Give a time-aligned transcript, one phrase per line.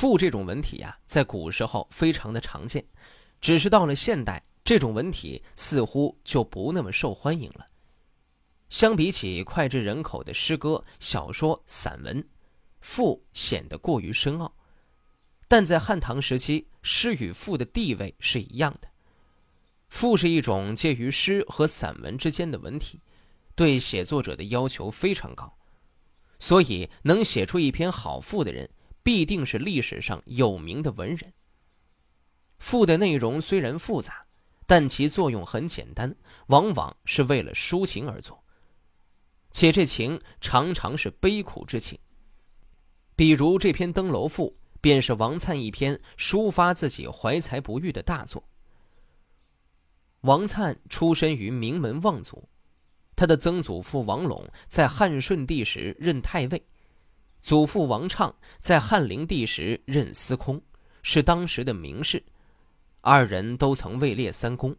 [0.00, 2.82] 赋这种文体呀，在古时候非常的常见，
[3.38, 7.66] 只是到了现代，这种文体似乎就不那么受欢迎了。
[8.70, 12.26] 相比起脍炙人口的诗歌、小说、散文，
[12.80, 14.50] 赋显得过于深奥。
[15.46, 18.88] 但在汉唐时期，诗与赋的地位是一样的。
[19.90, 23.02] 赋是一种介于诗和散文之间的文体，
[23.54, 25.58] 对写作者的要求非常高，
[26.38, 28.70] 所以能写出一篇好赋的人，
[29.02, 31.32] 必定是历史上有名的文人。
[32.58, 34.26] 赋的内容虽然复杂，
[34.66, 36.14] 但其作用很简单，
[36.48, 38.44] 往往是为了抒情而作。
[39.50, 41.98] 且这情常常是悲苦之情，
[43.16, 44.50] 比如这篇《登楼赋》，
[44.80, 48.48] 便是王粲一篇抒发自己怀才不遇的大作。
[50.20, 52.48] 王粲出身于名门望族，
[53.16, 56.62] 他的曾祖父王陇在汉顺帝时任太尉，
[57.40, 60.60] 祖父王畅在汉灵帝时任司空，
[61.02, 62.22] 是当时的名士，
[63.00, 64.76] 二人都曾位列三公。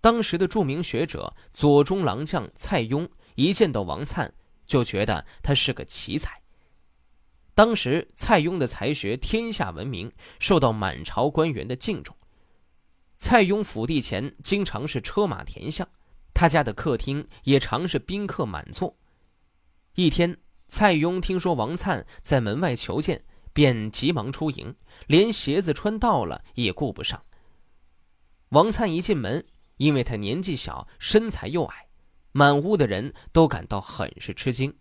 [0.00, 3.08] 当时的著名学者左中郎将蔡邕。
[3.34, 4.28] 一见到王粲，
[4.66, 6.42] 就觉得他是个奇才。
[7.54, 12.16] 当时蔡邕的才学天下闻名，受到满朝官员的敬重。
[13.16, 15.88] 蔡邕府邸前经常是车马田巷，
[16.34, 18.96] 他家的客厅也常是宾客满座。
[19.94, 20.36] 一天，
[20.68, 23.24] 蔡邕听说王粲在门外求见，
[23.54, 27.24] 便急忙出迎，连鞋子穿到了也顾不上。
[28.50, 29.46] 王粲一进门，
[29.78, 31.88] 因为他年纪小，身材又矮。
[32.32, 34.76] 满屋的人都感到很是吃惊。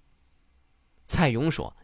[1.06, 1.76] 蔡邕说：“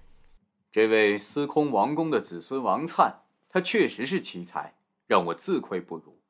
[0.69, 3.15] 这位司空王公的子孙王粲，
[3.47, 4.75] 他确实是奇才，
[5.07, 6.21] 让我自愧不如。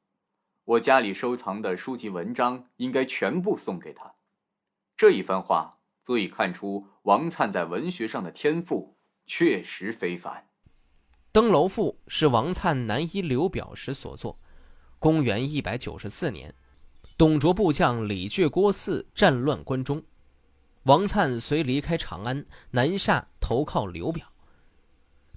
[0.63, 4.13] 我家里收藏的书籍文章，应该全部送给他。”
[4.95, 10.33] 这一番话足以看出王粲在文学上的天赋确实非凡。
[11.31, 14.37] 《登楼赋》是王粲南夷刘表时所作，
[14.99, 16.53] 公元一百九十四年。
[17.17, 20.03] 董卓部将李傕郭汜战乱关中，
[20.83, 24.27] 王粲随离开长安，南下投靠刘表。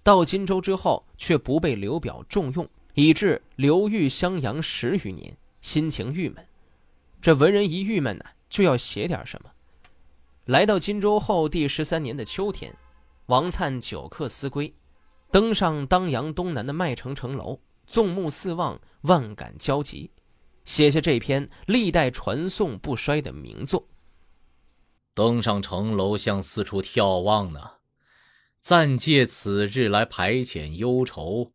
[0.02, 6.44] 到荆州之后，却不被刘表重用，以致刘豫襄阳十余年，心情郁闷。
[7.20, 9.50] 这文人一郁闷呢，就要写点什么。
[10.46, 12.72] 来到荆州后，第十三年的秋天，
[13.26, 14.72] 王粲久客思归，
[15.32, 20.12] 登上当阳东南的麦城城楼，纵目四望，万感交集。
[20.64, 23.88] 写下这篇历代传颂不衰的名作。
[25.14, 27.72] 登上城楼，向四处眺望呢，
[28.60, 31.50] 暂借此日来排遣忧愁。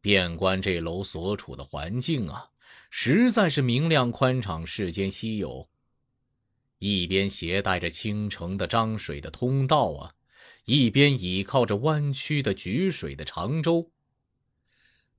[0.00, 2.48] 遍观这楼所处的环境啊，
[2.90, 5.68] 实在是明亮宽敞，世间稀有。
[6.78, 10.14] 一边携带着倾城的漳水的通道啊，
[10.64, 13.90] 一边倚靠着弯曲的举水的长洲，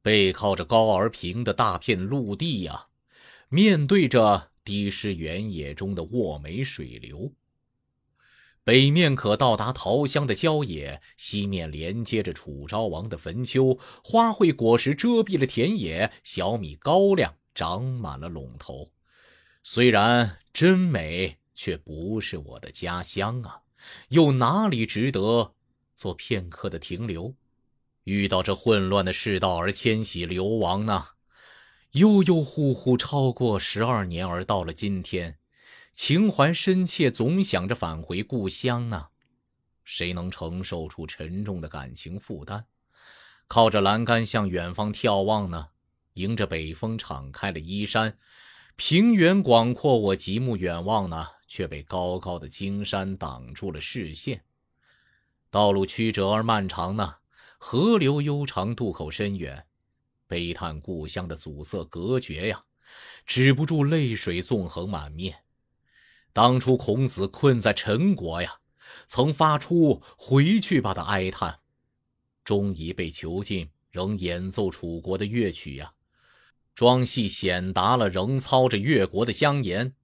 [0.01, 2.87] 背靠着高而平的大片陆地呀。
[3.49, 7.33] 面对着低湿原野中的沃美水流，
[8.63, 18.91] 北面可到达桃乡的郊野，西面连接着楚昭王的坟丘，花卉果实遮蔽了田野，小米高粱长满了垄头。
[19.63, 23.59] 虽然真美，却不是我的家乡啊！
[24.07, 25.53] 又哪里值得
[25.93, 27.35] 做片刻的停留？
[28.05, 31.05] 遇到这混乱的世道而迁徙流亡呢？
[31.91, 35.37] 悠悠忽忽超过十二年，而到了今天，
[35.93, 39.07] 情怀深切，总想着返回故乡呢。
[39.83, 42.63] 谁能承受出沉重的感情负担？
[43.49, 45.67] 靠着栏杆向远方眺望呢？
[46.13, 48.17] 迎着北风敞开了衣衫，
[48.77, 54.45] 平原广阔，我极目远望呢，却被高高的金山挡住了视线。
[55.49, 57.15] 道路曲折而漫长呢，
[57.57, 59.65] 河流悠长，渡口深远。
[60.27, 62.63] 悲叹故乡的阻塞隔绝呀，
[63.25, 65.43] 止不住泪水纵横满面。
[66.31, 68.59] 当初孔子困在陈国呀，
[69.07, 71.61] 曾发出“回去吧”的哀叹，
[72.43, 75.93] 终已被囚禁，仍演奏楚国的乐曲呀。
[76.75, 79.95] 庄系显达了，仍操着越国的香言，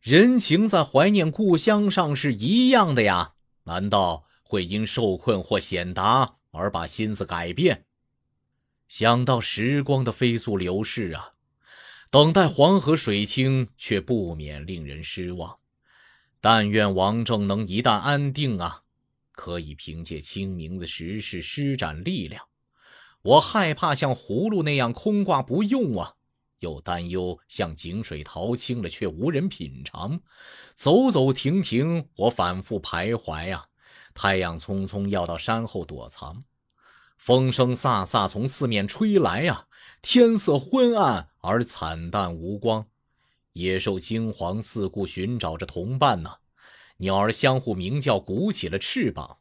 [0.00, 3.34] 人情在怀念故乡上是一样的呀。
[3.64, 7.84] 难道会因受困或显达而把心思改变？
[8.88, 11.32] 想到时光的飞速流逝啊，
[12.10, 15.58] 等待黄河水清，却不免令人失望。
[16.40, 18.84] 但愿王政能一旦安定啊，
[19.32, 22.46] 可以凭借清明的时势施展力量。
[23.20, 26.14] 我害怕像葫芦那样空挂不用啊，
[26.60, 30.20] 又担忧像井水淘清了却无人品尝。
[30.74, 33.66] 走走停停，我反复徘徊啊。
[34.14, 36.44] 太阳匆匆要到山后躲藏。
[37.16, 39.66] 风声飒飒从四面吹来呀，
[40.02, 42.86] 天色昏暗而惨淡无光，
[43.52, 46.36] 野兽惊惶四顾，寻找着同伴呢。
[46.98, 49.38] 鸟儿相互鸣叫，鼓起了翅膀。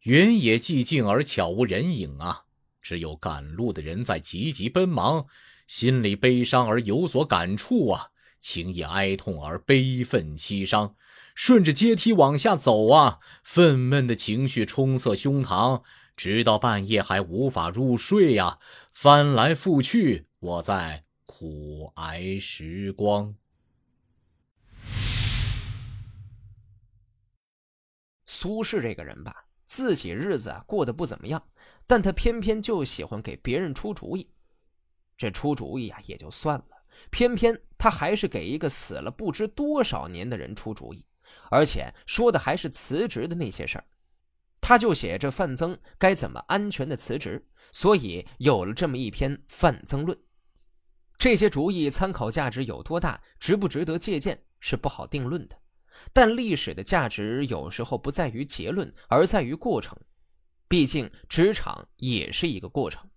[0.00, 2.44] 原野寂静而悄无人影啊，
[2.80, 5.26] 只有赶路的人在急急奔忙，
[5.72, 8.08] 心里悲伤而有所感触啊，
[8.38, 10.96] 情意哀痛而悲愤凄伤。
[11.34, 15.82] 顺着阶梯往下走啊，愤懑的情绪冲塞胸膛。
[16.14, 18.58] 直到半夜还无法入睡呀，
[18.92, 23.34] 翻来覆去，我在苦挨时光。
[28.26, 31.42] 苏轼这个人吧，自己日子过得不怎么样，
[31.86, 34.28] 但他偏偏就喜欢给别人出主意。
[35.22, 36.66] 这出主意啊也就算了，
[37.10, 41.04] 偏偏他还是给一个死了不知多少年的人出主意，
[41.48, 43.84] 而且说的还是辞职的那些事儿。
[44.60, 50.18] 他就写着范增该怎么安全的辞职，所以有了这么一篇《范增论》。
[51.16, 55.56] 这些主意参考价值有多大，值不值得借鉴是不好定论的。
[56.12, 59.96] 但历史的价值有时候不在于结论，而在于过程。
[60.66, 63.08] 毕竟职场也是一个过程。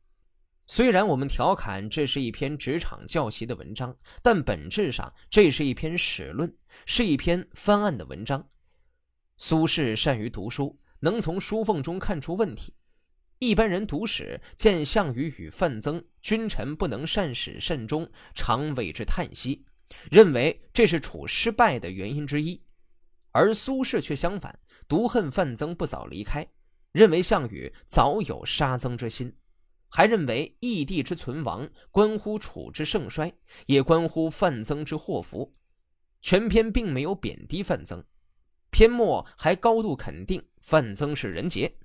[0.67, 6.53] 虽然我们调侃这是一篇职场教习的文章，但本质上这是一篇史论，
[6.85, 8.49] 是一篇翻案的文章。
[9.37, 10.79] 苏轼善于读书。
[11.01, 12.73] 能从书缝中看出问题。
[13.37, 19.63] 一般人读史见项羽与范增君臣不能善始善终，常为之叹息，
[20.09, 22.59] 认为这是楚失败的原因之一。
[23.31, 24.57] 而苏轼却相反，
[24.87, 26.47] 独恨范增不早离开，
[26.91, 29.31] 认为项羽早有杀曾之心，
[29.89, 33.33] 还认为义帝之存亡关乎楚之盛衰，
[33.65, 35.55] 也关乎范增之祸福。
[36.21, 38.03] 全篇并没有贬低范增。
[38.71, 41.77] 篇末还高度肯定范增是人杰，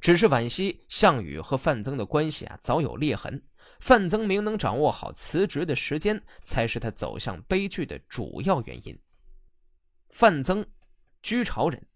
[0.00, 3.42] 只是惋惜项羽和范增的关系啊早有裂痕，
[3.80, 8.98] 范增没能掌握好辞职的时间，才是他走向悲剧的主要原因。
[10.10, 10.66] 范增，
[11.22, 11.86] 居巢人，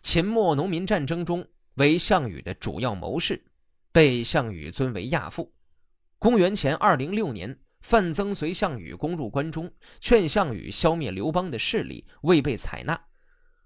[0.00, 3.44] 秦末农民战争中为项羽的主要谋士，
[3.96, 5.54] 被项羽尊为亚父。
[6.18, 9.72] 公元前二零六年，范增随项羽攻入关中，
[10.02, 13.06] 劝项羽消灭刘邦的势力，未被采纳。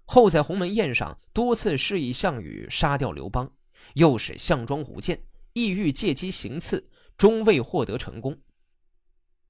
[0.05, 3.51] 后在鸿门宴上多次示意项羽杀掉刘邦，
[3.95, 8.39] 又使项庄舞剑，意欲借机行刺，终未获得成功。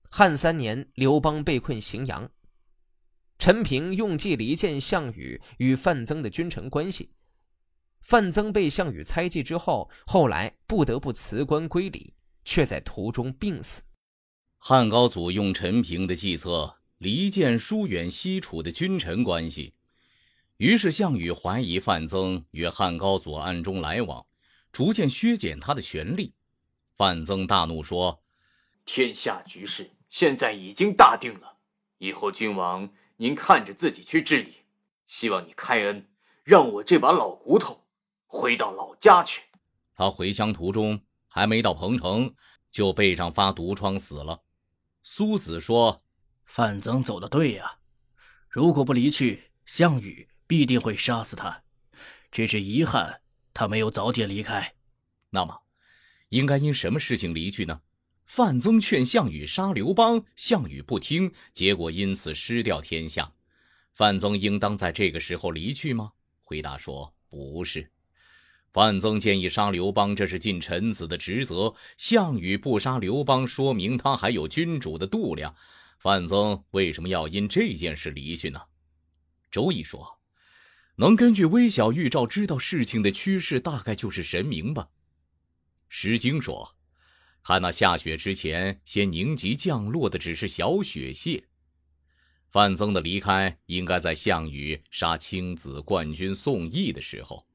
[0.09, 2.27] 汉三年，刘邦被困荥阳，
[3.37, 7.11] 陈平用计离间项羽与范增的君臣关系。
[8.01, 12.13] 范增被项羽猜忌之后，后来不得不辞官归里，
[12.43, 13.83] 却在途中病死。
[14.57, 19.73] 汉高祖用陈平的计策离间疏远西楚的君臣关系。
[20.57, 24.25] 于是，项羽怀疑范增与汉高祖暗中来往，
[24.71, 26.35] 逐渐削减他的权力。
[26.95, 28.21] 范增大怒说
[28.85, 31.57] ：“天下局势现在已经大定了，
[31.97, 34.57] 以后君王您看着自己去治理。
[35.07, 36.07] 希望你开恩，
[36.43, 37.80] 让我这把老骨头
[38.31, 39.41] 回到老家去。”
[39.93, 42.33] 他回乡途中还没到彭城，
[42.71, 44.41] 就背上发毒疮死了。
[45.03, 46.01] 苏子说
[46.45, 47.79] ：“范增走的对呀，
[48.49, 51.63] 如果不离去，项羽。”必定会杀死他，
[52.29, 53.21] 只是遗憾
[53.53, 54.75] 他没有早点离开。
[55.29, 55.61] 那么，
[56.27, 57.79] 应该因什么事情离去呢？
[58.25, 63.31] 范增劝项羽杀刘邦，项羽不听，结果因此失掉天下。
[63.93, 66.11] 范增应当在这个时候离去吗？
[66.41, 67.89] 回答说不是。
[68.71, 71.73] 范增建议杀刘邦，这是尽臣子的职责。
[71.97, 75.53] 项羽不杀刘邦，说明他还有君主的度量。
[75.99, 78.61] 范增为什么要因这件事离去呢？
[79.51, 80.19] 周易说。
[80.95, 84.83] 能根据微小预兆知道事情的趋势，大概就是神明吧。
[85.89, 86.75] 《诗经》说
[87.43, 91.43] ：“看那下雪之前先凝集降落的，只是小雪屑。”
[92.51, 97.45] 范增的离开应该在项羽杀青子冠军宋义的时候。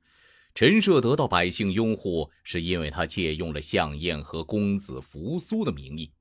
[0.57, 6.13] 陈涉得到百姓拥护，是因为他借用了项燕和公子扶苏的名义；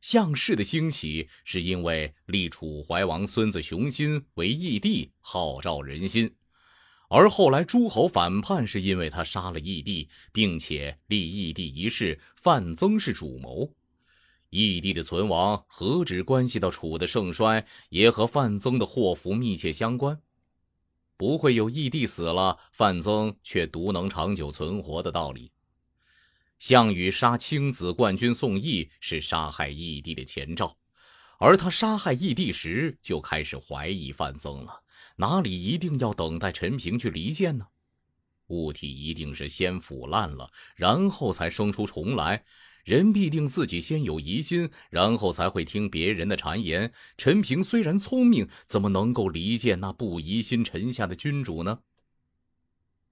[0.00, 6.34] 项氏的兴起，是因为立楚怀王孙子熊心为义帝，号召人心。
[7.10, 13.74] 而后来诸侯反叛，是因为他杀了义帝，并且立义帝一事，范增是主谋。
[14.48, 20.18] 义帝的存亡何止关系到楚的盛衰，也和范增的祸福密切相关。
[21.20, 25.52] 不会有义帝死了，范增却独能长久存活的道理。
[26.58, 30.74] 项羽杀青子冠军宋义，是杀害义帝的前兆，
[31.38, 34.80] 而他杀害义帝时，就开始怀疑范增了。
[35.16, 37.66] 哪里一定要等待陈平去离间呢？
[38.46, 42.42] 物体一定是先腐烂了，然后才生出虫来。
[42.84, 46.92] 人必定自己先有疑心，然后才会听别人的谗言。
[47.16, 51.80] 陈平虽然聪明，怎么能够离间那不疑心臣下的君主呢？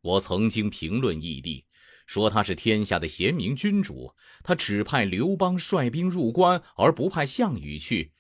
[0.01, 1.65] 我曾经评论义帝，
[2.07, 8.13] 说他是天下的贤明君主，他只派刘邦率兵入关，而不派项羽去。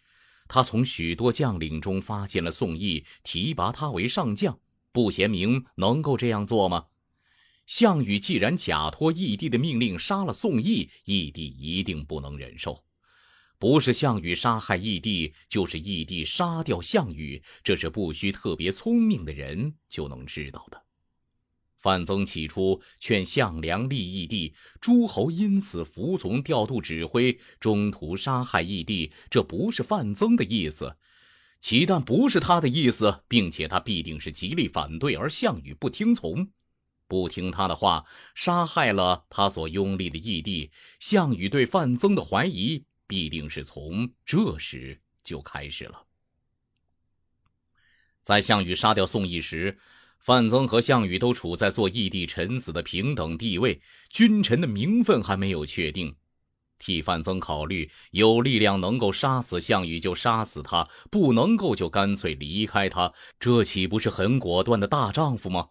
[0.49, 4.59] 他从许多将领中发现了宋义，提拔他为上将，
[4.93, 6.87] 不贤明能够这样做吗？
[7.69, 12.83] 项羽既然假托义帝的命令杀了宋义，义帝一定不能忍受。
[13.59, 20.83] 不是项羽杀害义帝，就是义帝杀掉项羽，这是不需特别聪明的人就能知道的。
[21.77, 30.97] 范增起初劝项梁立义帝，诸侯因此服从调度指挥，中途杀害义帝，这不是范增的意思。
[31.61, 36.49] 其但不是他的意思，并且他必定是极力反对，而项羽不听从。
[37.09, 40.71] 不听他的话，杀害了他所拥立的义帝。
[41.01, 46.05] 项羽对范增的怀疑，必定是从这时就开始了。
[48.23, 49.79] 在项羽杀掉宋义时，
[50.19, 56.15] 范增和项羽都处在做义帝臣子的平等地位，君臣的名分还没有确定。
[56.79, 65.71] 替范增考虑，有力量能够杀死项羽就杀死他，不能够就干脆离开他，这岂不是很果断的大丈夫吗？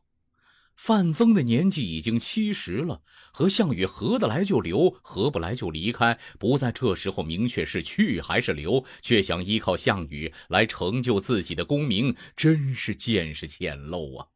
[0.78, 3.02] 范增的年纪已经七十了，
[3.34, 14.28] 和项羽合得来就留，合不来就离开，不在这时候明确是去还是留，却想依靠项羽来成就自己的功名，真是见识浅陋啊！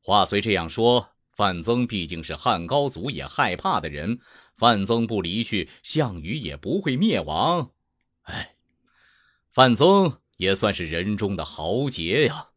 [0.00, 4.20] 话虽这样说，范增毕竟是汉高祖也害怕的人，
[4.56, 7.72] 范增不离去，项羽也不会灭亡。
[8.22, 8.56] 哎，
[9.50, 12.49] 范增也算是人中的豪杰呀。